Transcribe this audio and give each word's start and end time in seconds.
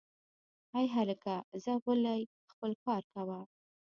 ای 0.77 0.85
هلکه 0.95 1.35
ځه 1.63 1.73
غولی 1.83 2.21
خپل 2.51 2.71
کار 2.85 3.01
کوه 3.13 3.39